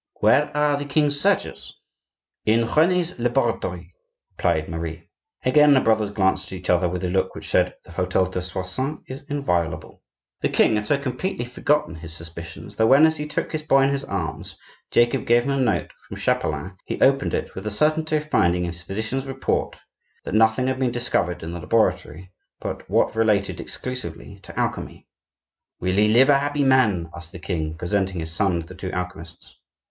[0.19, 1.75] "Where are the king's searchers?"
[2.47, 3.93] "In Rene's laboratory,"
[4.31, 5.07] replied Marie.
[5.45, 8.41] Again the brothers glanced at each other with a look which said: "The hotel de
[8.41, 10.01] Soissons is inviolable."
[10.39, 13.83] The king had so completely forgotten his suspicions that when, as he took his boy
[13.83, 14.57] in his arms,
[14.89, 18.63] Jacob gave him a note from Chapelain, he opened it with the certainty of finding
[18.65, 19.75] in his physician's report
[20.23, 25.07] that nothing had been discovered in the laboratory but what related exclusively to alchemy.
[25.79, 28.91] "Will he live a happy man?" asked the king, presenting his son to the two
[28.93, 29.57] alchemists.